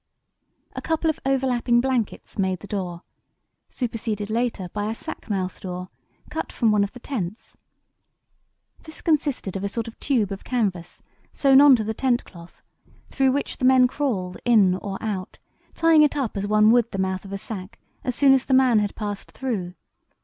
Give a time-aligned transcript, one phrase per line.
[0.75, 3.03] A couple of overlapping blankets made the door,
[3.69, 5.89] superseded later by a sack mouth door
[6.31, 7.55] cut from one of the tents.
[8.81, 11.03] This consisted of a sort of tube of canvas
[11.33, 12.63] sewn on to the tent cloth,
[13.11, 15.37] through which the men crawled in or out,
[15.75, 18.55] tying it up as one would the mouth of a sack as soon as the
[18.55, 19.75] man had passed through.